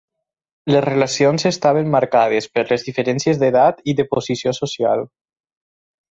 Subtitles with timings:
[0.75, 5.05] Les relacions estaven marcades per les diferències d'edat i de posició social.